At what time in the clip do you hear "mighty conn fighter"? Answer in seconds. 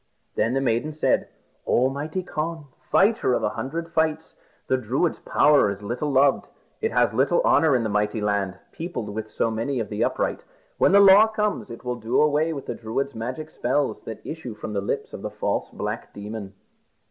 1.91-3.35